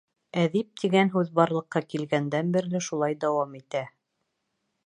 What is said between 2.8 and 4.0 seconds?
шулай дауам итә.